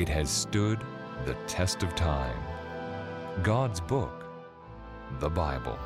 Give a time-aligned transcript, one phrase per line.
[0.00, 0.80] It has stood
[1.26, 2.42] the test of time.
[3.42, 4.24] God's book,
[5.18, 5.78] the Bible,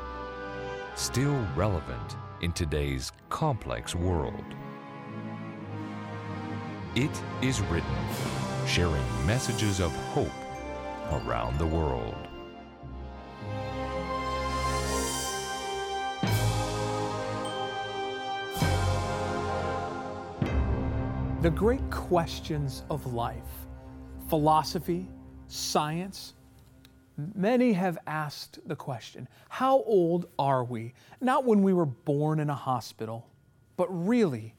[0.95, 4.45] still relevant in today's complex world.
[6.95, 7.97] It is written,
[8.65, 10.31] sharing messages of hope
[11.11, 12.15] around the world.
[21.41, 23.64] The great questions of life,
[24.29, 25.07] philosophy,
[25.47, 26.33] science,
[27.33, 30.93] many have asked the question how old are we?
[31.21, 33.27] Not when we were born in a hospital,
[33.77, 34.55] but really,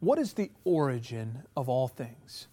[0.00, 2.46] what is the origin of all things?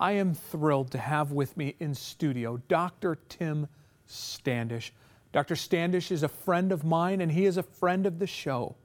[0.00, 3.18] I am thrilled to have with me in studio Dr.
[3.28, 3.68] Tim
[4.06, 4.92] Standish.
[5.32, 5.56] Dr.
[5.56, 8.76] Standish is a friend of mine and he is a friend of the show.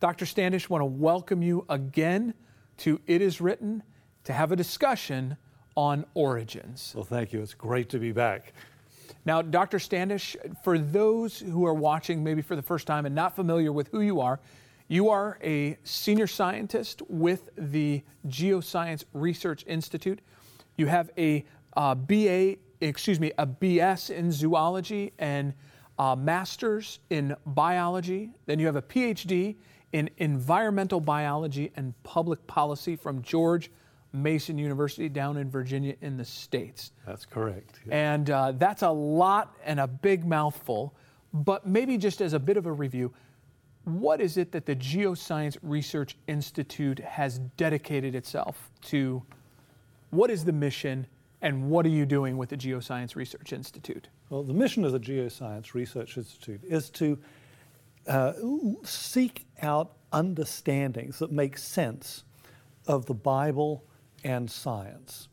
[0.00, 0.26] Dr.
[0.26, 2.34] Standish, want to welcome you again
[2.78, 3.82] to It Is Written
[4.24, 5.36] to have a discussion
[5.76, 6.92] on origins.
[6.94, 7.40] Well, thank you.
[7.40, 8.52] It's great to be back.
[9.24, 9.78] Now, Dr.
[9.78, 13.88] Standish, for those who are watching maybe for the first time and not familiar with
[13.88, 14.40] who you are,
[14.88, 20.20] you are a senior scientist with the Geoscience Research Institute.
[20.76, 21.44] You have a
[21.76, 25.54] uh, BA, excuse me, a BS in zoology and
[25.98, 28.30] a master's in biology.
[28.46, 29.56] Then you have a PhD
[29.92, 33.70] in environmental biology and public policy from George
[34.16, 36.92] Mason University down in Virginia in the States.
[37.06, 37.80] That's correct.
[37.86, 38.14] Yeah.
[38.14, 40.94] And uh, that's a lot and a big mouthful.
[41.32, 43.12] But maybe just as a bit of a review,
[43.84, 49.22] what is it that the Geoscience Research Institute has dedicated itself to?
[50.10, 51.06] What is the mission
[51.42, 54.08] and what are you doing with the Geoscience Research Institute?
[54.30, 57.18] Well, the mission of the Geoscience Research Institute is to
[58.08, 58.32] uh,
[58.82, 62.24] seek out understandings that make sense
[62.86, 63.84] of the Bible
[64.26, 65.28] and science.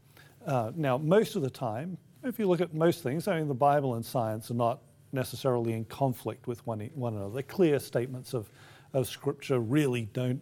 [0.45, 3.55] Uh, now, most of the time, if you look at most things, I mean, the
[3.55, 4.81] Bible and science are not
[5.11, 7.33] necessarily in conflict with one, one another.
[7.33, 8.49] The clear statements of,
[8.93, 10.41] of Scripture really don't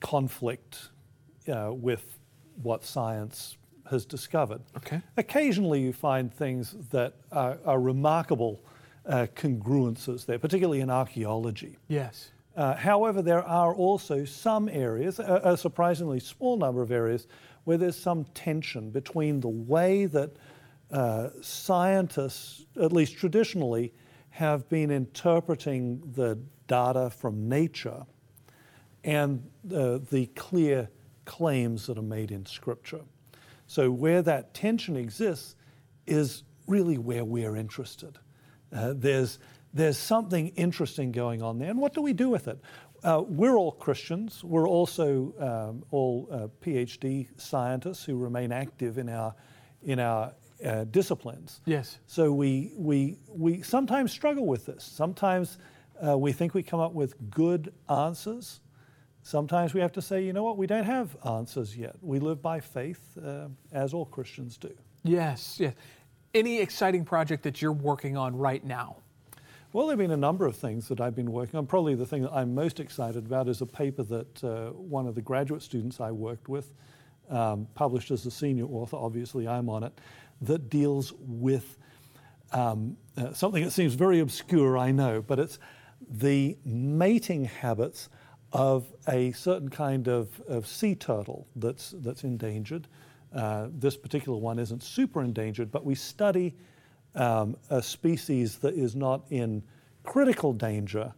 [0.00, 0.88] conflict
[1.48, 2.18] uh, with
[2.62, 3.56] what science
[3.90, 4.60] has discovered.
[4.76, 5.00] Okay.
[5.16, 8.60] Occasionally, you find things that are, are remarkable
[9.06, 11.76] uh, congruences there, particularly in archaeology.
[11.88, 12.30] Yes.
[12.56, 17.26] Uh, however, there are also some areas, a, a, surprisingly small number of areas,
[17.64, 20.36] where there's some tension between the way that
[20.90, 23.92] uh, scientists, at least traditionally,
[24.30, 28.04] have been interpreting the data from nature
[29.02, 29.42] and
[29.74, 30.88] uh, the clear
[31.24, 33.00] claims that are made in Scripture.
[33.66, 35.56] So, where that tension exists
[36.06, 38.18] is really where we're interested.
[38.72, 39.38] Uh, there's,
[39.72, 41.70] there's something interesting going on there.
[41.70, 42.58] And what do we do with it?
[43.04, 44.42] Uh, we're all Christians.
[44.42, 49.34] We're also um, all uh, PhD scientists who remain active in our,
[49.82, 50.32] in our
[50.64, 51.60] uh, disciplines.
[51.66, 51.98] Yes.
[52.06, 54.82] So we, we, we sometimes struggle with this.
[54.84, 55.58] Sometimes
[56.06, 58.60] uh, we think we come up with good answers.
[59.22, 61.96] Sometimes we have to say, you know what, we don't have answers yet.
[62.00, 64.72] We live by faith, uh, as all Christians do.
[65.02, 65.74] Yes, yes
[66.34, 68.96] any exciting project that you're working on right now?
[69.74, 71.66] Well, there have been a number of things that I've been working on.
[71.66, 75.16] Probably the thing that I'm most excited about is a paper that uh, one of
[75.16, 76.72] the graduate students I worked with
[77.28, 78.96] um, published as a senior author.
[78.96, 80.00] Obviously, I'm on it,
[80.42, 81.76] that deals with
[82.52, 85.58] um, uh, something that seems very obscure, I know, but it's
[86.08, 88.10] the mating habits
[88.52, 92.86] of a certain kind of, of sea turtle that's, that's endangered.
[93.34, 96.54] Uh, this particular one isn't super endangered, but we study
[97.14, 99.62] um, a species that is not in
[100.02, 101.12] critical danger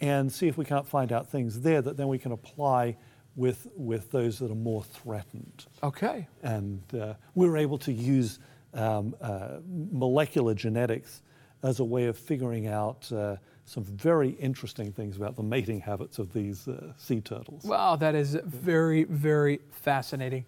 [0.00, 2.96] and see if we can't find out things there that then we can apply
[3.36, 5.66] with, with those that are more threatened.
[5.82, 6.26] Okay.
[6.42, 8.38] And uh, we are able to use
[8.74, 11.22] um, uh, molecular genetics
[11.62, 13.36] as a way of figuring out uh,
[13.66, 17.64] some very interesting things about the mating habits of these uh, sea turtles.
[17.64, 20.44] Wow, that is very, very fascinating.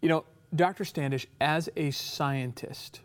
[0.00, 0.24] You know,
[0.54, 0.84] Dr.
[0.84, 3.00] Standish, as a scientist,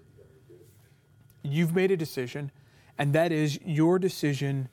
[1.43, 2.51] you've made a decision,
[2.97, 4.69] and that is your decision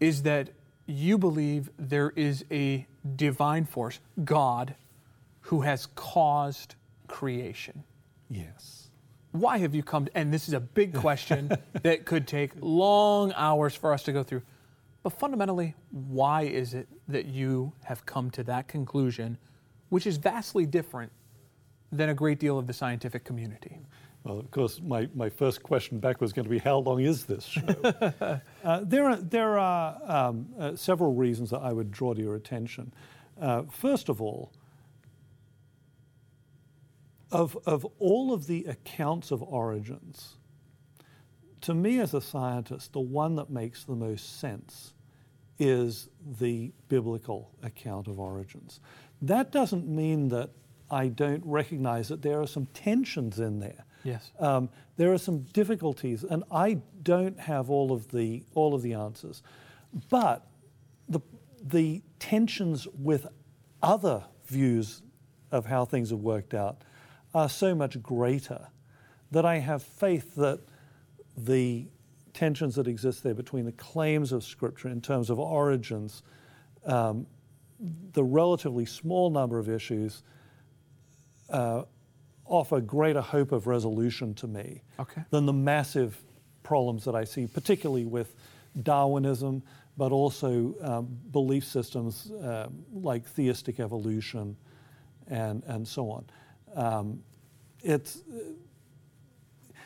[0.00, 0.50] is that
[0.86, 2.86] you believe there is a
[3.16, 4.74] divine force, God,
[5.42, 6.74] who has caused
[7.08, 7.84] creation.
[8.30, 8.90] Yes.
[9.32, 10.06] Why have you come?
[10.06, 11.50] To, and this is a big question
[11.82, 14.42] that could take long hours for us to go through.
[15.02, 19.38] But fundamentally, why is it that you have come to that conclusion,
[19.88, 21.12] which is vastly different
[21.90, 23.78] than a great deal of the scientific community.
[24.28, 27.24] Well, of course, my, my first question back was going to be how long is
[27.24, 27.62] this show?
[28.62, 32.34] uh, there are, there are um, uh, several reasons that I would draw to your
[32.34, 32.92] attention.
[33.40, 34.52] Uh, first of all,
[37.32, 40.34] of, of all of the accounts of origins,
[41.62, 44.92] to me as a scientist, the one that makes the most sense
[45.58, 48.80] is the biblical account of origins.
[49.22, 50.50] That doesn't mean that
[50.90, 53.86] I don't recognize that there are some tensions in there.
[54.08, 54.30] Yes.
[54.38, 58.94] Um, there are some difficulties, and I don't have all of the all of the
[58.94, 59.42] answers.
[60.08, 60.46] But
[61.08, 61.20] the
[61.62, 63.26] the tensions with
[63.82, 65.02] other views
[65.52, 66.82] of how things have worked out
[67.34, 68.68] are so much greater
[69.30, 70.60] that I have faith that
[71.36, 71.86] the
[72.32, 76.22] tensions that exist there between the claims of Scripture in terms of origins,
[76.86, 77.26] um,
[78.12, 80.22] the relatively small number of issues,
[81.50, 81.82] uh,
[82.48, 85.22] offer greater hope of resolution to me Okay.
[85.30, 86.18] than the massive
[86.62, 88.34] problems that I see, particularly with
[88.82, 89.62] Darwinism,
[89.96, 94.56] but also um, belief systems uh, like theistic evolution
[95.28, 96.24] and, and so on.
[96.74, 97.22] Um,
[97.82, 98.38] it's, uh,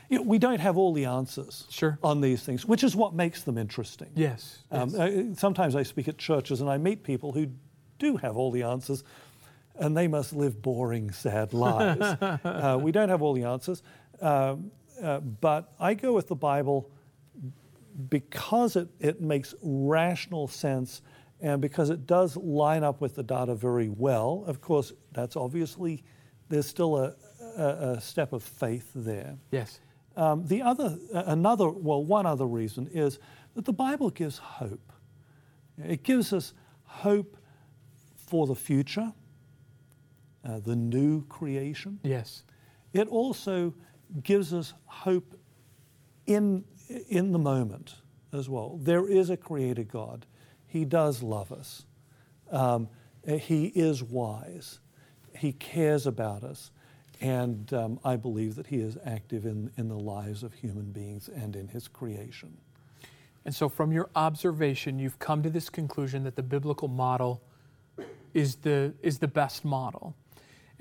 [0.09, 1.99] you know, we don't have all the answers Sure.
[2.03, 4.09] on these things, which is what makes them interesting.
[4.15, 4.59] Yes.
[4.71, 4.99] Um, yes.
[5.01, 7.47] I- sometimes I speak at churches and I meet people who
[7.99, 9.05] do have all the answers,
[9.79, 12.01] and they must live boring, sad lives.
[12.01, 13.83] uh, we don't have all the answers,
[14.21, 14.71] um,
[15.03, 16.91] uh, but I go with the Bible
[18.09, 21.03] because it, it makes rational sense
[21.41, 24.45] and because it does line up with the data very well.
[24.47, 26.05] Of course, that's obviously,
[26.49, 27.15] there's still a,
[27.59, 29.37] a, a step of faith there.
[29.51, 29.81] yes.
[30.15, 33.19] Um, the other, another, well, one other reason is
[33.55, 34.93] that the Bible gives hope.
[35.83, 36.53] It gives us
[36.85, 37.39] hope
[38.15, 39.15] for the future,
[40.45, 41.99] uh, the new creation.
[42.03, 42.43] Yes.
[42.93, 43.75] It also
[44.23, 45.39] gives us hope
[46.27, 46.65] in,
[47.09, 47.95] in the moment
[48.33, 48.79] as well.
[48.83, 50.27] There is a creator God.
[50.67, 51.85] He does love us.
[52.51, 52.89] Um,
[53.27, 54.81] he is wise.
[55.37, 56.71] He cares about us.
[57.21, 61.29] And um, I believe that He is active in, in the lives of human beings
[61.29, 62.57] and in His creation.
[63.45, 67.41] And so, from your observation, you've come to this conclusion that the biblical model
[68.35, 70.17] is the, is the best model.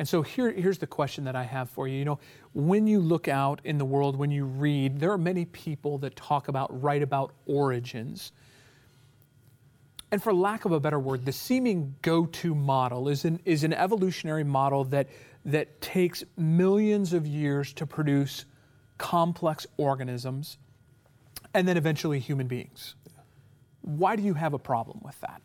[0.02, 2.00] And so, here, here's the question that I have for you.
[2.00, 2.20] You know,
[2.54, 6.16] when you look out in the world, when you read, there are many people that
[6.16, 8.32] talk about, write about origins.
[10.12, 13.64] And for lack of a better word, the seeming go to model is an, is
[13.64, 15.08] an evolutionary model that,
[15.46, 18.46] that takes millions of years to produce
[18.98, 20.58] complex organisms
[21.54, 22.96] and then eventually human beings.
[23.82, 25.44] Why do you have a problem with that?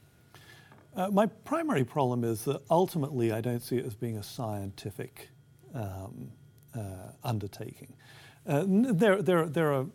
[0.97, 5.29] Uh, my primary problem is that ultimately I don't see it as being a scientific
[5.75, 6.31] um,
[6.75, 6.81] uh,
[7.23, 7.95] undertaking.
[8.49, 9.87] Uh, n- there, there, there are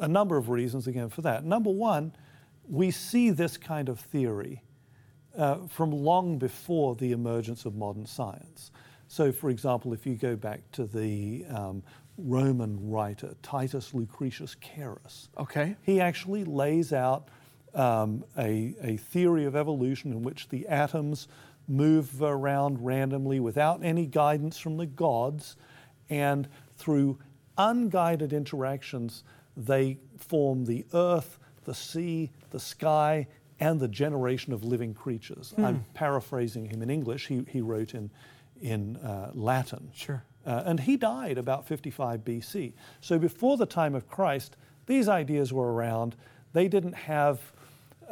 [0.00, 1.44] a number of reasons again for that.
[1.44, 2.12] Number one,
[2.68, 4.62] we see this kind of theory
[5.36, 8.70] uh, from long before the emergence of modern science.
[9.08, 11.82] So, for example, if you go back to the um,
[12.18, 15.76] Roman writer Titus Lucretius Carus, Okay.
[15.82, 17.28] he actually lays out
[17.74, 21.28] um, a, a theory of evolution in which the atoms
[21.68, 25.56] move around randomly without any guidance from the gods,
[26.10, 27.18] and through
[27.56, 29.24] unguided interactions,
[29.56, 33.26] they form the earth, the sea, the sky,
[33.60, 35.54] and the generation of living creatures.
[35.56, 37.28] I'm paraphrasing him in English.
[37.28, 38.10] He, he wrote in,
[38.60, 39.90] in uh, Latin.
[39.94, 40.24] Sure.
[40.44, 42.72] Uh, and he died about 55 BC.
[43.00, 44.56] So before the time of Christ,
[44.86, 46.16] these ideas were around.
[46.52, 47.52] They didn't have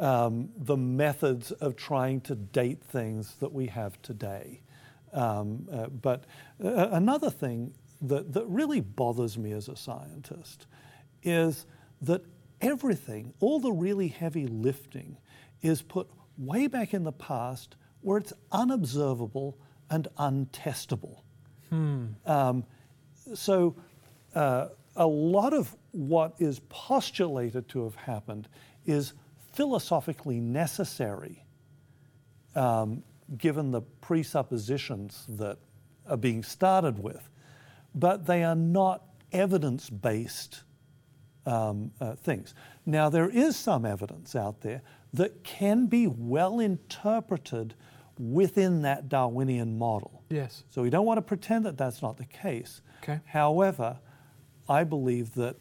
[0.01, 4.61] um, the methods of trying to date things that we have today.
[5.13, 6.25] Um, uh, but
[6.63, 10.65] uh, another thing that, that really bothers me as a scientist
[11.23, 11.65] is
[12.01, 12.25] that
[12.61, 15.17] everything, all the really heavy lifting,
[15.61, 19.57] is put way back in the past where it's unobservable
[19.91, 21.19] and untestable.
[22.25, 22.65] Um,
[23.35, 23.75] so,
[24.33, 28.47] uh, a lot of what is postulated to have happened
[28.85, 29.13] is
[29.53, 31.45] philosophically necessary,
[32.55, 33.03] um,
[33.37, 35.57] given the presuppositions that
[36.07, 37.29] are being started with,
[37.95, 40.63] but they are not evidence based
[41.45, 42.53] um, uh, things.
[42.85, 44.81] Now, there is some evidence out there
[45.13, 47.73] that can be well interpreted
[48.17, 50.23] within that Darwinian model.
[50.29, 50.63] Yes.
[50.69, 52.81] So we don't want to pretend that that's not the case.
[53.01, 53.19] Okay.
[53.25, 53.97] However,
[54.69, 55.55] I believe that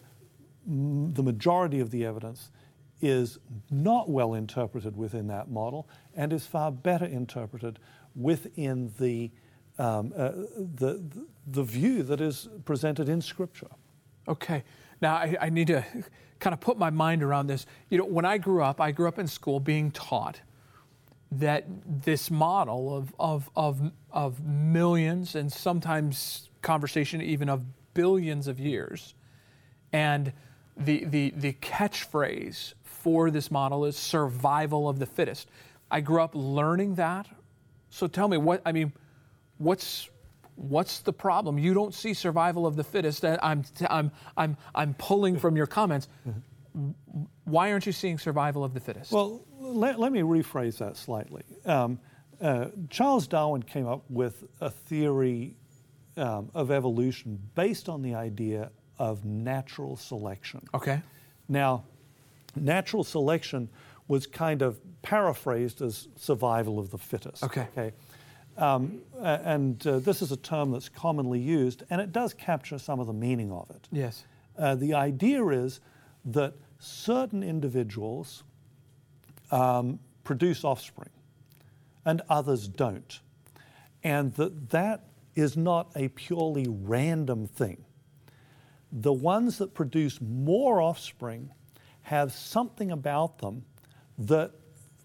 [0.69, 2.51] mm, the majority of the evidence
[3.01, 3.39] is
[3.71, 7.79] not well interpreted within that model and is far better interpreted
[8.15, 9.31] within the,
[9.79, 10.31] um, uh,
[10.75, 11.03] the,
[11.47, 13.71] the view that is presented in Scripture.
[14.29, 14.65] Okay.
[15.01, 15.85] Now I, I need to
[16.41, 17.67] kind of put my mind around this.
[17.89, 20.41] You know, when I grew up, I grew up in school being taught
[21.33, 27.63] that this model of, of, of, of millions and sometimes conversation even of
[27.95, 29.15] billions of years,
[29.93, 30.33] and
[30.77, 35.49] the, the, the catchphrase for this model is survival of the fittest.
[35.91, 37.27] I grew up learning that.
[37.91, 38.93] So tell me what I mean,
[39.59, 40.09] what's
[40.55, 41.59] what's the problem?
[41.59, 43.25] You don't see survival of the fittest.
[43.25, 46.09] I'm I'm I'm I'm pulling from your comments.
[47.45, 49.11] Why aren't you seeing survival of the fittest?
[49.11, 51.43] Well, let, let me rephrase that slightly.
[51.65, 51.99] Um,
[52.41, 55.57] uh, Charles Darwin came up with a theory
[56.17, 60.65] um, of evolution based on the idea of natural selection.
[60.75, 61.03] Okay.
[61.49, 61.85] Now,
[62.57, 63.69] natural selection
[64.09, 67.45] was kind of paraphrased as survival of the fittest.
[67.45, 67.67] Okay.
[67.77, 67.93] Okay.
[68.57, 73.01] Um, and uh, this is a term that's commonly used, and it does capture some
[73.01, 73.89] of the meaning of it.
[73.91, 74.25] Yes.
[74.59, 75.81] Uh, the idea is
[76.27, 78.43] that certain individuals
[79.51, 81.11] um, produce offspring
[82.05, 83.21] and others don't.
[84.03, 85.05] And that that
[85.35, 87.85] is not a purely random thing.
[88.93, 91.51] The ones that produce more offspring
[92.03, 93.65] have something about them
[94.19, 94.53] that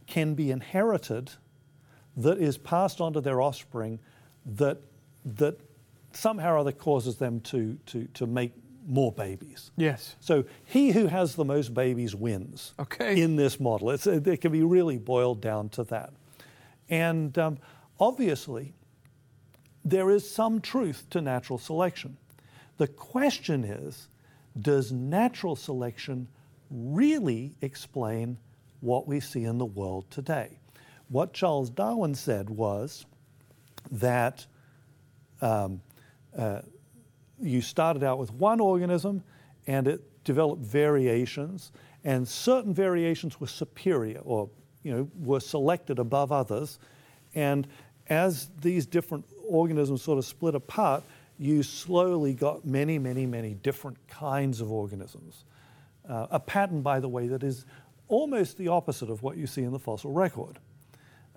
[0.08, 1.32] can be inherited,
[2.18, 4.00] that is passed on to their offspring,
[4.46, 4.78] that,
[5.24, 5.60] that
[6.14, 8.54] somehow or other causes them to, to, to make
[8.88, 9.72] more babies.
[9.78, 10.16] Yes.
[10.20, 12.74] So he who has the most babies wins.
[12.80, 13.20] Okay.
[13.20, 16.14] In this model, it's, it can be really boiled down to that,
[16.90, 17.58] and um,
[18.00, 18.74] obviously,
[19.84, 22.18] there is some truth to natural selection.
[22.78, 24.08] The question is,
[24.60, 26.28] does natural selection
[26.70, 28.38] really explain
[28.82, 30.60] what we see in the world today?
[31.10, 33.06] What Charles Darwin said was
[33.92, 34.46] that
[35.42, 35.82] um,
[36.38, 36.62] uh,
[37.40, 39.24] you started out with one organism
[39.68, 41.72] and it developed variations,
[42.04, 44.50] and certain variations were superior or
[44.84, 46.80] you know, were selected above others.
[47.34, 47.68] And
[48.08, 51.04] as these different organisms sort of split apart,
[51.40, 55.44] you slowly got many, many, many different kinds of organisms.
[56.08, 57.66] Uh, a pattern, by the way, that is
[58.08, 60.60] almost the opposite of what you see in the fossil record.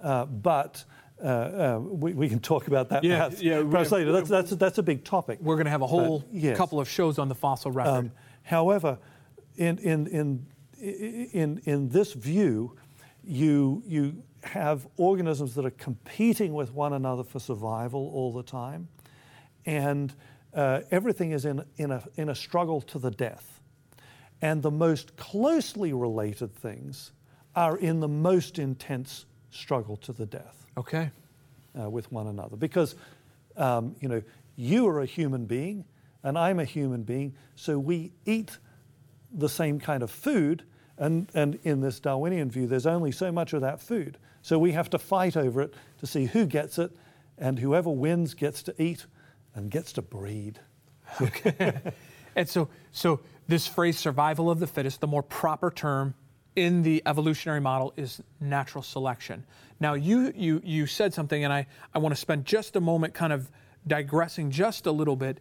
[0.03, 0.85] Uh, but
[1.23, 4.13] uh, uh we, we, can talk about that yeah, perhaps, yeah, perhaps later.
[4.13, 5.39] That's, that's, that's a big topic.
[5.41, 6.57] We're going to have a whole yes.
[6.57, 7.91] couple of shows on the fossil record.
[7.91, 8.99] Um, however,
[9.57, 10.47] in, in, in,
[11.33, 12.77] in, in this view,
[13.25, 18.89] you, you have organisms that are competing with one another for survival all the time,
[19.67, 20.15] and
[20.55, 23.61] uh, everything is in, in, a, in a struggle to the death.
[24.41, 27.13] And the most closely related things
[27.57, 30.67] are in the most intense struggle to the death.
[30.77, 31.11] Okay.
[31.79, 32.57] Uh, with one another.
[32.57, 32.95] Because,
[33.57, 34.23] um, you know,
[34.57, 35.85] you are a human being
[36.23, 38.59] and I'm a human being, so we eat
[39.33, 40.65] the same kind of food.
[40.97, 44.19] And, and in this Darwinian view, there's only so much of that food.
[44.43, 46.91] So we have to fight over it to see who gets it,
[47.37, 49.07] and whoever wins gets to eat
[49.55, 50.59] and gets to breed.
[51.21, 51.79] Okay.
[52.37, 52.69] and so,
[52.99, 56.15] so this phrase survival of the fittest, the more proper term
[56.57, 59.45] in the evolutionary model is natural selection.
[59.79, 63.15] Now, you, you, you said something, and I, I want to spend just a moment
[63.15, 63.51] kind of
[63.87, 65.39] digressing just a little bit.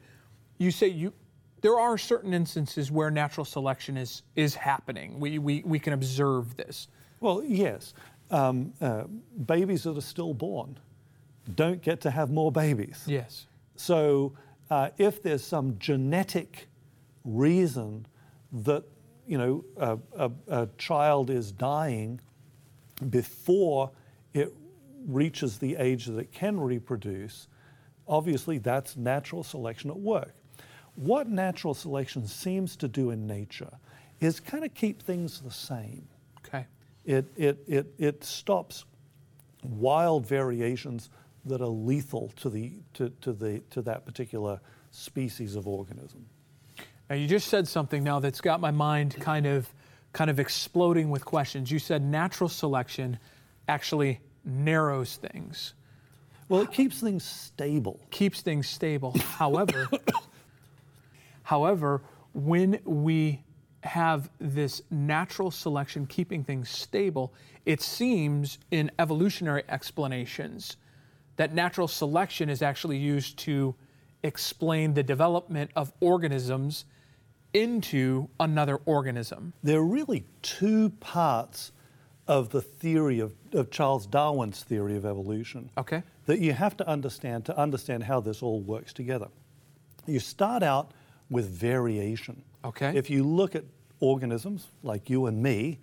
[0.59, 1.13] You say you,
[1.61, 5.19] there are certain instances where natural selection is, is happening.
[5.19, 6.87] We, we, we can observe this.
[7.19, 7.95] Well, yes.
[8.29, 9.05] Um, uh,
[9.45, 10.77] babies that are still born
[11.55, 13.03] don't get to have more babies.
[13.07, 13.47] Yes.
[13.75, 14.33] So,
[14.69, 16.67] uh, if there's some genetic
[17.27, 18.05] reason
[18.51, 18.83] that
[19.27, 22.19] you know a, a, a child is dying
[23.09, 23.91] before
[24.33, 24.53] it
[25.05, 27.47] reaches the age that it can reproduce,
[28.07, 30.33] obviously that's natural selection at work.
[30.95, 33.71] What natural selection seems to do in nature
[34.19, 36.07] is kind of keep things the same.
[36.39, 36.65] Okay.
[37.05, 38.85] It, it, it, it stops
[39.63, 41.09] wild variations
[41.45, 44.59] that are lethal to, the, to, to, the, to that particular
[44.91, 46.25] species of organism.
[47.09, 49.69] Now, you just said something now that's got my mind kind of,
[50.11, 51.71] kind of exploding with questions.
[51.71, 53.17] You said natural selection
[53.69, 55.73] actually narrows things.
[56.49, 57.99] Well, it keeps things stable.
[58.11, 59.17] Keeps things stable.
[59.19, 59.87] however,
[61.43, 62.01] however,
[62.33, 63.43] when we
[63.83, 67.33] have this natural selection keeping things stable,
[67.65, 70.77] it seems in evolutionary explanations
[71.37, 73.75] that natural selection is actually used to
[74.23, 76.85] explain the development of organisms
[77.53, 79.53] into another organism.
[79.63, 81.71] There are really two parts
[82.27, 86.03] of the theory of, of Charles Darwin's theory of evolution okay.
[86.25, 89.27] that you have to understand to understand how this all works together.
[90.05, 90.91] You start out
[91.29, 92.41] with variation.
[92.65, 92.95] Okay.
[92.95, 93.63] If you look at
[93.99, 95.79] organisms like you and me,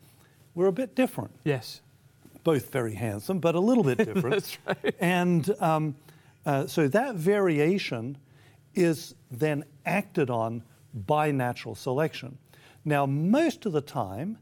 [0.55, 1.31] we're a bit different.
[1.45, 1.81] Yes.
[2.45, 4.31] both very handsome, but a little bit different.
[4.31, 4.95] That's right.
[5.01, 5.95] And um,
[6.45, 8.19] uh, so that variation
[8.75, 10.63] is then acted on
[10.95, 12.39] by natural selection.
[12.85, 14.39] Now, most of the time,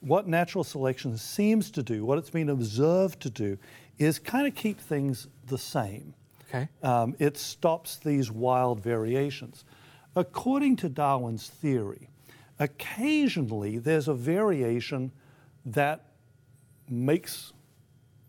[0.00, 3.58] what natural selection seems to do, what it's been observed to do,
[3.98, 6.14] is kind of keep things the same.
[6.48, 6.68] Okay.
[6.82, 9.64] Um, it stops these wild variations.
[10.14, 12.08] According to Darwin's theory,
[12.58, 15.10] occasionally there's a variation
[15.66, 16.04] that
[16.88, 17.52] makes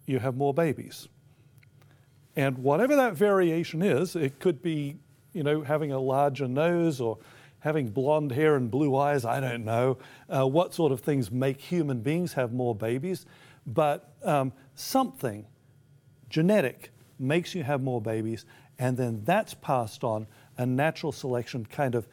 [0.06, 1.08] you have more babies.
[2.36, 4.98] And whatever that variation is, it could be,
[5.34, 7.18] you know, having a larger nose or
[7.66, 9.98] having blonde hair and blue eyes, I don't know
[10.30, 13.26] uh, what sort of things make human beings have more babies,
[13.66, 15.48] but um, something
[16.30, 18.46] genetic makes you have more babies,
[18.78, 20.28] and then that's passed on,
[20.60, 22.08] and natural selection kind of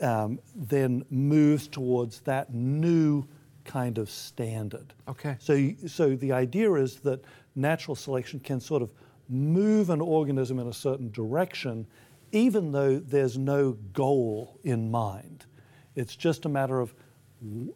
[0.00, 3.24] um, then moves towards that new
[3.64, 4.94] kind of standard.
[5.06, 5.36] Okay.
[5.38, 7.24] So, so the idea is that
[7.54, 8.90] natural selection can sort of
[9.28, 11.86] move an organism in a certain direction,
[12.32, 15.46] even though there's no goal in mind.
[15.94, 16.94] It's just a matter of,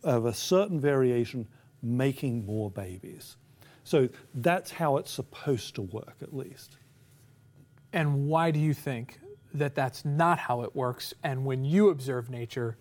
[0.02, 1.49] of a certain variation
[1.82, 3.37] making more babies.
[3.85, 6.76] So that's how it's supposed to work, at least.
[7.92, 9.18] And why do you think
[9.54, 11.12] that that's not how it works?
[11.23, 12.76] And when you observe nature,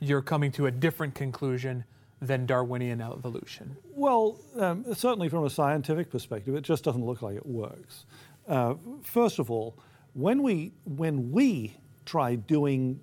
[0.00, 1.84] you're coming to a different conclusion
[2.22, 3.76] than Darwinian evolution?
[3.94, 8.06] Well, um, certainly from a scientific perspective, it just doesn't look like it works.
[8.46, 9.76] Uh, first of all,
[10.14, 13.00] when we, when we try doing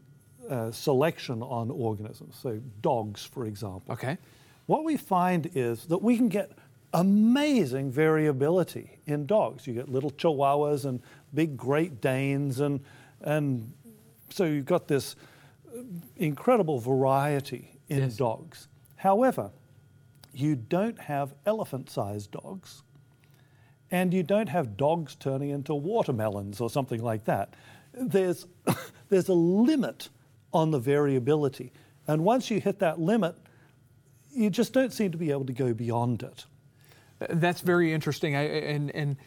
[0.49, 4.17] uh, selection on organisms, so dogs, for example, Okay.
[4.67, 6.51] what we find is that we can get
[6.93, 9.67] amazing variability in dogs.
[9.67, 11.01] You get little chihuahuas and
[11.33, 12.79] big Great Danes, and,
[13.21, 13.71] and
[14.29, 15.15] so you've got this
[16.17, 18.17] incredible variety in Yes.
[18.17, 18.67] dogs.
[18.95, 19.51] However,
[20.33, 22.83] you don't have elephant sized dogs,
[23.91, 27.55] and you don't have dogs turning into watermelons or something like that.
[27.93, 28.45] There's,
[29.09, 30.09] there's a limit
[30.53, 31.71] on the variability.
[32.07, 33.35] And once you hit that limit,
[34.31, 36.45] you just don't seem to be able to go beyond it.
[37.29, 38.35] That's very interesting.
[38.35, 39.17] I, and, and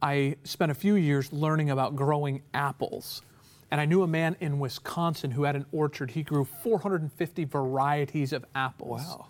[0.00, 3.22] I spent a few years learning about growing apples.
[3.70, 6.10] And I knew a man in Wisconsin who had an orchard.
[6.10, 9.00] He grew 450 varieties of apples.
[9.00, 9.26] Wow.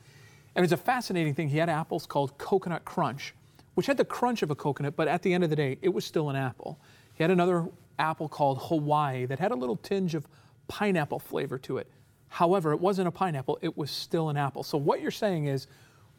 [0.55, 1.49] And it was a fascinating thing.
[1.49, 3.35] He had apples called Coconut Crunch,
[3.75, 5.89] which had the crunch of a coconut, but at the end of the day, it
[5.89, 6.81] was still an apple.
[7.15, 10.27] He had another apple called Hawaii that had a little tinge of
[10.69, 11.89] pineapple flavor to it.
[12.29, 14.63] However, it wasn't a pineapple, it was still an apple.
[14.63, 15.67] So, what you're saying is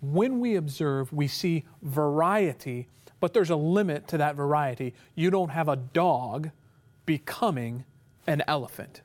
[0.01, 2.87] when we observe, we see variety,
[3.19, 4.93] but there's a limit to that variety.
[5.15, 6.51] You don't have a dog
[7.05, 7.85] becoming
[8.27, 9.01] an elephant.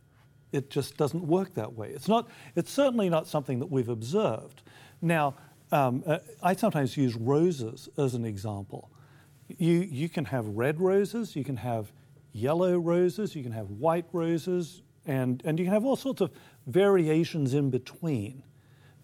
[0.52, 1.90] It just doesn't work that way.
[1.90, 2.28] It's not.
[2.56, 4.62] It's certainly not something that we've observed.
[5.00, 5.34] Now,
[5.72, 8.90] um, uh, I sometimes use roses as an example.
[9.59, 11.92] You you can have red roses, you can have
[12.33, 16.30] yellow roses, you can have white roses, and and you can have all sorts of
[16.66, 18.42] variations in between,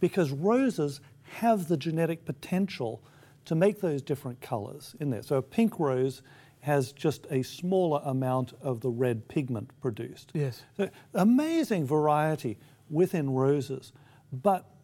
[0.01, 3.03] because roses have the genetic potential
[3.45, 5.23] to make those different colors in there.
[5.23, 6.23] So a pink rose
[6.61, 10.33] has just a smaller amount of the red pigment produced.
[10.35, 10.63] Yes.
[10.77, 12.59] So amazing variety
[12.91, 13.93] within roses,
[14.33, 14.76] but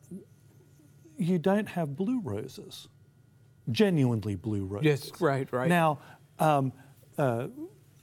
[1.23, 2.89] you don't have blue roses,
[3.71, 4.85] genuinely blue roses.
[4.85, 5.69] Yes, right, right.
[5.69, 6.01] Now,
[6.39, 6.73] um,
[7.19, 7.49] uh,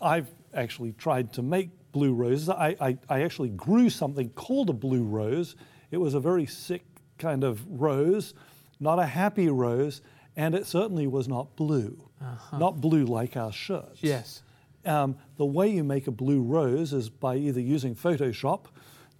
[0.02, 2.50] I've actually tried to make blue roses.
[2.50, 5.56] I, I, I actually grew something called a blue rose.
[5.92, 6.84] It was a very sick
[7.18, 8.34] kind of rose,
[8.80, 10.02] not a happy rose,
[10.36, 12.10] and it certainly was not blue.
[12.60, 14.02] Not blue like our shirts.
[14.02, 14.44] Yes.
[14.86, 18.66] Um, the way you make a blue rose is by either using Photoshop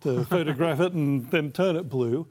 [0.02, 2.28] to photograph it and then turn it blue,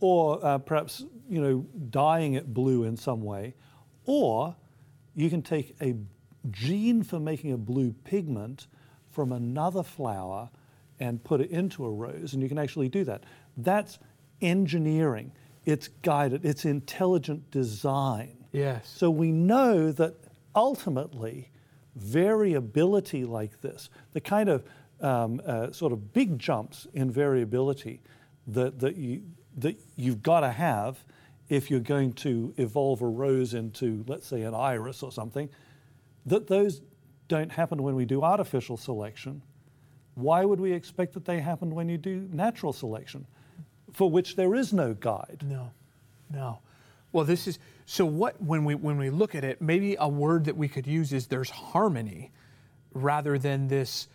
[0.00, 3.54] or uh, perhaps you know dyeing it blue in some way,
[4.06, 4.56] or
[5.14, 5.94] you can take a
[6.50, 8.66] gene for making a blue pigment
[9.10, 10.48] from another flower
[10.98, 13.24] and put it into a rose, and you can actually do that.
[13.56, 13.98] That's
[14.40, 15.32] engineering.
[15.64, 16.44] It's guided.
[16.44, 18.44] It's intelligent design.
[18.52, 18.88] Yes.
[18.88, 20.14] So we know that
[20.54, 21.50] ultimately,
[21.96, 24.64] variability like this, the kind of
[25.00, 28.00] um, uh, sort of big jumps in variability
[28.46, 29.22] that, that, you,
[29.60, 31.04] that you've got to have
[31.48, 35.48] if you're going to evolve a rose into, let's say, an iris or something,
[36.26, 36.82] that those
[37.28, 39.42] don't happen when we do artificial selection.
[40.14, 43.26] Why would we expect that they happen when you do natural selection,
[43.92, 45.44] for which there is no guide?
[45.46, 45.70] No,
[46.30, 46.58] no.
[47.12, 48.04] Well, this is so.
[48.04, 51.12] What when we when we look at it, maybe a word that we could use
[51.12, 52.30] is there's harmony,
[52.92, 54.08] rather than this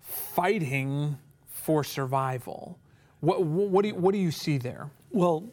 [0.00, 2.78] fighting for survival.
[3.22, 4.90] What what do you, what do you see there?
[5.10, 5.44] Well,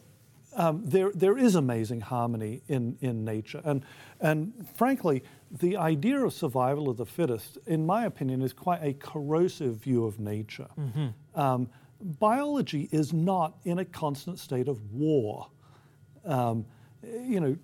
[0.56, 3.62] um, there, there is amazing harmony in, in nature.
[3.64, 3.84] And,
[4.20, 5.24] and frankly,
[5.60, 10.06] the idea of survival of the fittest, in my opinion, is quite a corrosive view
[10.06, 10.68] of nature.
[10.78, 11.40] Mm-hmm.
[11.40, 11.70] Um,
[12.20, 15.48] biology is not in a constant state of war.
[16.26, 16.66] Um,
[17.04, 17.56] you know,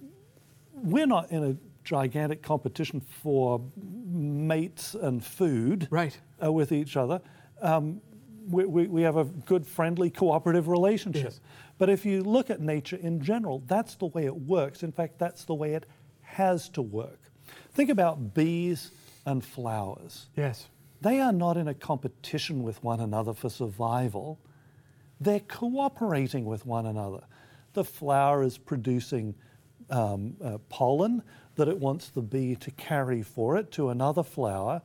[0.74, 6.18] we're not in a gigantic competition for mates and food right.
[6.44, 7.22] uh, with each other.
[7.62, 8.02] Um,
[8.50, 11.24] we, we, we, have a good, friendly, cooperative relationship.
[11.24, 11.40] Yes.
[11.78, 14.84] But if you look at nature in general, that's the way it works.
[14.84, 15.86] In fact, that's the way it
[16.22, 17.20] has to work.
[17.74, 18.92] Think about bees
[19.26, 20.28] and flowers.
[20.36, 20.68] Yes.
[21.02, 24.40] They are not in a competition with one another for survival.
[25.20, 27.22] They're cooperating with one another.
[27.74, 29.36] The flower is producing
[29.90, 31.22] um, uh, pollen
[31.56, 34.82] that it wants the bee to carry for it to another flower,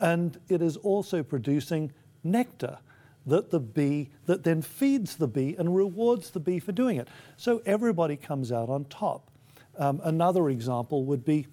[0.00, 2.78] and it is also producing nectar
[3.26, 7.08] that the bee that then feeds the bee and rewards the bee for doing it.
[7.36, 9.30] So everybody comes out on top.
[9.78, 11.46] Um, another example would be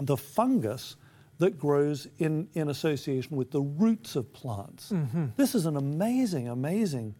[0.00, 0.96] the fungus
[1.38, 4.90] that grows in, in association with the roots of plants.
[4.90, 5.26] Mm-hmm.
[5.36, 7.14] This is an amazing, amazing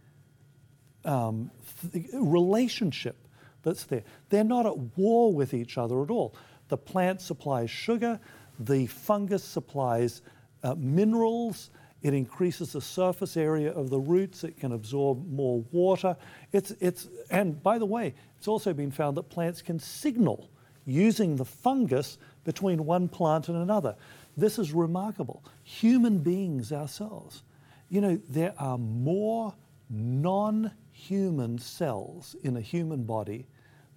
[1.04, 1.50] um,
[1.92, 3.16] th- relationship
[3.62, 4.02] that's there.
[4.28, 6.34] They're not at war with each other at all.
[6.68, 8.18] The plant supplies sugar,
[8.58, 10.22] the fungus supplies
[10.64, 11.70] uh, minerals,
[12.02, 16.16] it increases the surface area of the roots, it can absorb more water.
[16.52, 20.48] It's, it's, and by the way, it's also been found that plants can signal
[20.87, 23.96] using the fungus between one plant and another.
[24.37, 25.42] This is remarkable.
[25.64, 27.42] Human beings ourselves,
[27.90, 29.54] you know, there are more
[29.90, 33.46] non human cells in a human body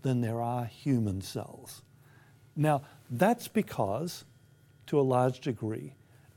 [0.02, 1.82] than there are human cells.
[2.56, 4.26] Now, that's because,
[4.88, 5.94] to a large degree,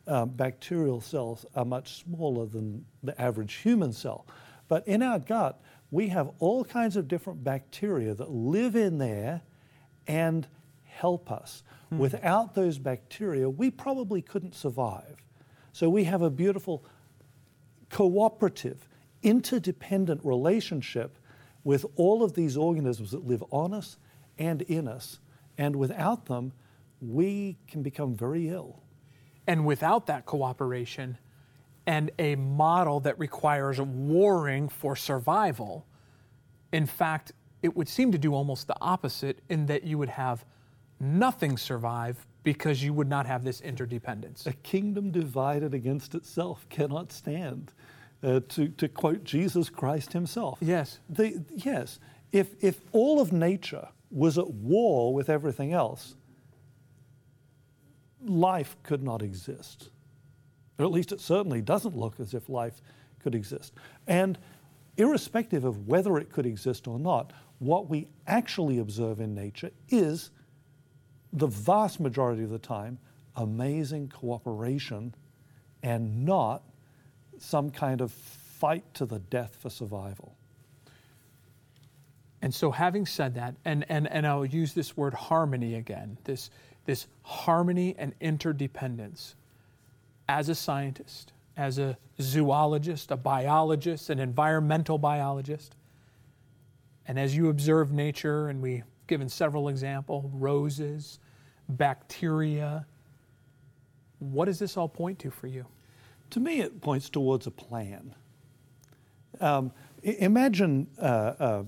[0.07, 4.27] uh, bacterial cells are much smaller than the average human cell.
[4.69, 9.43] But in our gut, we have all kinds of different bacteria that live in there
[10.07, 10.47] and
[10.85, 11.63] help us.
[11.91, 11.99] Hmm.
[11.99, 15.23] Without those bacteria, we probably couldn't survive.
[15.73, 16.85] So we have a beautiful
[17.91, 18.89] cooperative,
[19.23, 21.19] interdependent relationship
[21.65, 23.97] with all of these organisms that live on us
[24.39, 25.19] and in us.
[25.57, 26.53] And without them,
[27.01, 28.84] we can become very ill.
[29.47, 31.19] And without that cooperation
[31.87, 35.87] and a model that requires warring for survival,
[36.73, 40.45] in fact, it would seem to do almost the opposite in that you would have
[41.01, 44.47] nothing survive because you would not have this interdependence.
[44.47, 47.73] A kingdom divided against itself cannot stand.
[48.23, 50.59] Uh, to, to quote Jesus Christ himself.
[50.63, 50.99] Yes.
[51.11, 51.99] The, yes.
[52.33, 56.17] If, if all of nature was at war with everything else,
[58.29, 59.91] life could not exist.
[60.79, 62.83] Or at least it certainly doesn't look as if life
[63.23, 63.73] could exist.
[64.07, 64.39] And
[64.97, 70.31] irrespective of whether it could exist or not, what we actually observe in nature is
[71.33, 72.99] the vast majority of the time
[73.37, 75.13] amazing cooperation
[75.83, 76.63] and not
[77.39, 80.37] some kind of fight to the death for survival.
[82.43, 86.51] And so, having said that, and, and, and I'll use this word harmony again, this,
[86.85, 89.37] this harmony and interdependence,
[90.29, 95.77] as a scientist, as a zoologist, a biologist, an environmental biologist,
[97.07, 101.19] and as you observe nature, and we've given several examples roses,
[101.69, 102.87] bacteria,
[104.19, 105.67] what does this all point to for you?
[106.31, 108.15] To me, it points towards a plan.
[109.41, 111.65] Um, imagine uh,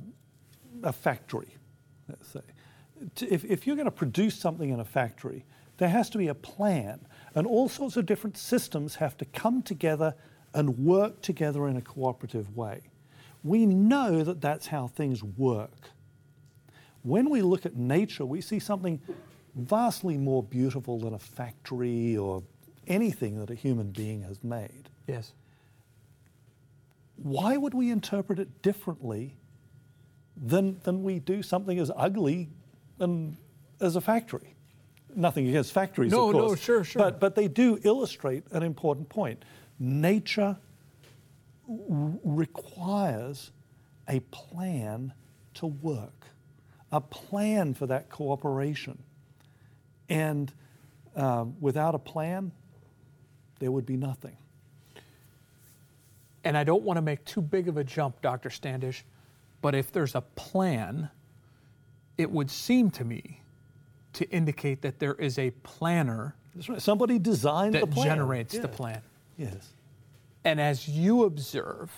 [0.83, 1.55] a factory,
[2.09, 2.41] let's say.
[3.21, 5.45] If, if you're going to produce something in a factory,
[5.79, 9.63] there has to be a plan, and all sorts of different systems have to come
[9.63, 10.15] together
[10.55, 12.81] and work together in a cooperative way.
[13.45, 15.91] We know that that's how things work.
[17.03, 19.01] When we look at nature, we see something
[19.55, 22.43] vastly more beautiful than a factory or
[22.87, 24.89] anything that a human being has made.
[25.07, 25.33] Yes.
[27.17, 29.37] Why would we interpret it differently
[30.37, 32.49] than, than we do something as ugly
[32.99, 33.37] and,
[33.81, 34.55] as a factory?
[35.15, 36.51] Nothing against factories, no, of course.
[36.51, 37.03] No, sure, sure.
[37.03, 39.45] But, but they do illustrate an important point.
[39.79, 40.57] Nature
[41.67, 43.51] requires
[44.09, 45.13] a plan
[45.55, 46.27] to work,
[46.93, 49.03] a plan for that cooperation.
[50.09, 50.53] And
[51.17, 52.53] uh, without a plan,
[53.59, 54.37] there would be nothing.
[56.45, 58.51] And I don't want to make too big of a jump, Dr.
[58.51, 59.05] Standish,
[59.63, 61.11] but if there's a plan,
[62.19, 63.43] it would seem to me
[64.15, 66.35] to indicate that there is a planner.
[66.55, 66.81] That's right.
[66.81, 68.07] Somebody designed that the plan.
[68.07, 68.63] generates yeah.
[68.63, 69.03] the plan.
[69.37, 69.73] Yes.
[70.45, 71.91] And as you observe,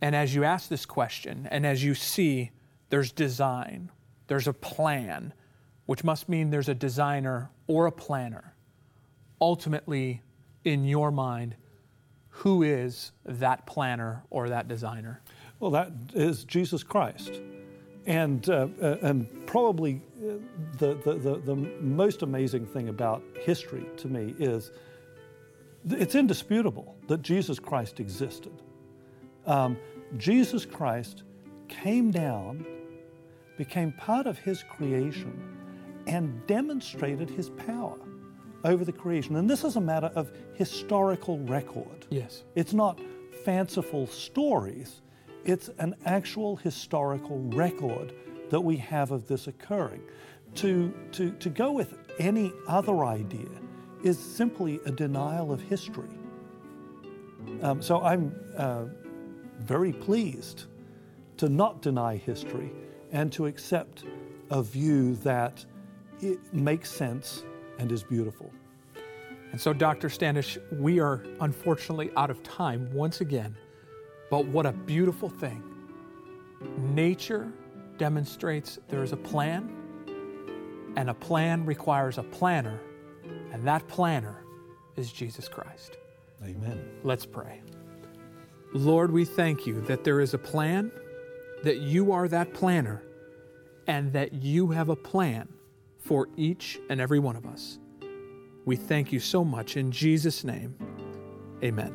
[0.00, 2.50] and as you ask this question, and as you see
[2.90, 3.90] there's design,
[4.28, 5.32] there's a plan,
[5.86, 8.54] which must mean there's a designer or a planner.
[9.40, 10.22] Ultimately,
[10.64, 11.56] in your mind,
[12.28, 15.20] who is that planner or that designer?
[15.60, 17.40] Well, that is Jesus Christ.
[18.06, 20.34] And, uh, uh, and probably uh,
[20.78, 24.72] the, the, the, the, most amazing thing about history to me is
[25.88, 28.52] it's indisputable that Jesus Christ existed.
[29.46, 29.78] Um,
[30.18, 31.22] Jesus Christ
[31.68, 32.66] came down,
[33.56, 35.56] became part of His creation,
[36.06, 37.98] and demonstrated His power
[38.64, 39.36] over the creation.
[39.36, 42.06] And this is a matter of historical record.
[42.10, 42.44] Yes.
[42.54, 42.98] It's not
[43.44, 45.02] fanciful stories,
[45.44, 48.14] it's an actual historical record
[48.50, 50.02] that we have of this occurring.
[50.56, 53.48] To, to, to go with any other idea
[54.02, 56.08] is simply a denial of history.
[57.62, 58.84] Um, so I'm uh,
[59.58, 60.64] very pleased
[61.38, 62.70] to not deny history
[63.12, 64.04] and to accept
[64.50, 65.64] a view that
[66.20, 67.44] it makes sense
[67.78, 68.52] and is beautiful.
[69.52, 70.08] And so, Dr.
[70.08, 73.56] Standish, we are unfortunately out of time once again,
[74.34, 75.62] but what a beautiful thing.
[76.92, 77.52] Nature
[77.98, 79.72] demonstrates there is a plan,
[80.96, 82.80] and a plan requires a planner,
[83.52, 84.44] and that planner
[84.96, 85.98] is Jesus Christ.
[86.42, 86.84] Amen.
[87.04, 87.62] Let's pray.
[88.72, 90.90] Lord, we thank you that there is a plan,
[91.62, 93.04] that you are that planner,
[93.86, 95.46] and that you have a plan
[96.00, 97.78] for each and every one of us.
[98.64, 99.76] We thank you so much.
[99.76, 100.74] In Jesus' name,
[101.62, 101.94] amen.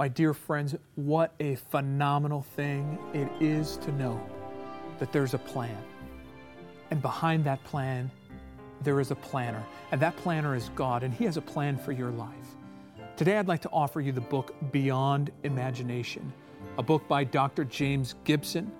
[0.00, 4.18] My dear friends, what a phenomenal thing it is to know
[4.98, 5.76] that there's a plan.
[6.90, 8.10] And behind that plan,
[8.82, 9.62] there is a planner.
[9.92, 12.56] And that planner is God, and He has a plan for your life.
[13.18, 16.32] Today, I'd like to offer you the book Beyond Imagination,
[16.78, 17.64] a book by Dr.
[17.66, 18.72] James Gibson,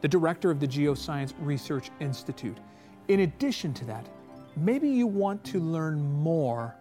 [0.00, 2.58] the director of the Geoscience Research Institute.
[3.06, 4.08] In addition to that,
[4.56, 6.74] maybe you want to learn more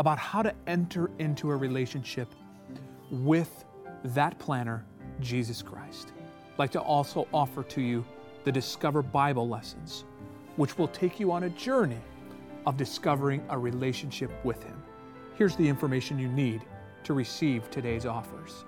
[0.00, 2.34] about how to enter into a relationship
[3.10, 3.64] with
[4.04, 4.84] that planner,
[5.20, 6.12] Jesus Christ.
[6.52, 8.04] I'd like to also offer to you
[8.44, 10.04] the Discover Bible lessons,
[10.56, 12.00] which will take you on a journey
[12.66, 14.82] of discovering a relationship with Him.
[15.36, 16.62] Here's the information you need
[17.04, 18.64] to receive today's offers.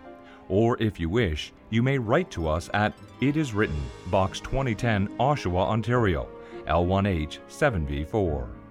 [0.50, 5.08] Or if you wish, you may write to us at It Is Written, Box 2010,
[5.18, 6.28] Oshawa, Ontario,
[6.68, 8.63] L1H 7B4.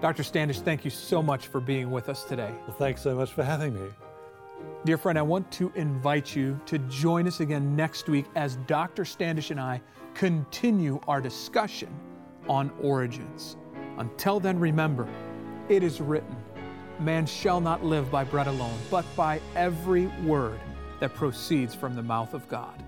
[0.00, 0.22] Dr.
[0.22, 2.50] Standish, thank you so much for being with us today.
[2.66, 3.90] Well, thanks so much for having me.
[4.86, 9.04] Dear friend, I want to invite you to join us again next week as Dr.
[9.04, 9.82] Standish and I
[10.14, 11.94] continue our discussion
[12.48, 13.58] on origins.
[13.98, 15.06] Until then, remember,
[15.68, 16.34] it is written,
[16.98, 20.60] Man shall not live by bread alone, but by every word
[21.00, 22.82] that proceeds from the mouth of God.